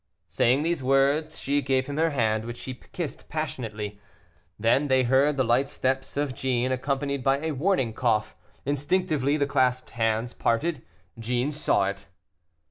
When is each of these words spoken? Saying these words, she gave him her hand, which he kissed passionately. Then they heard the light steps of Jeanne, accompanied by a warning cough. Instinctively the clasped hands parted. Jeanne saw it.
Saying 0.25 0.63
these 0.63 0.81
words, 0.81 1.37
she 1.37 1.61
gave 1.61 1.85
him 1.85 1.97
her 1.97 2.09
hand, 2.09 2.43
which 2.45 2.63
he 2.63 2.73
kissed 2.73 3.29
passionately. 3.29 4.01
Then 4.57 4.87
they 4.87 5.03
heard 5.03 5.37
the 5.37 5.43
light 5.43 5.69
steps 5.69 6.17
of 6.17 6.33
Jeanne, 6.33 6.71
accompanied 6.71 7.23
by 7.23 7.37
a 7.45 7.51
warning 7.51 7.93
cough. 7.93 8.35
Instinctively 8.65 9.37
the 9.37 9.45
clasped 9.45 9.91
hands 9.91 10.33
parted. 10.33 10.81
Jeanne 11.19 11.51
saw 11.51 11.85
it. 11.85 12.07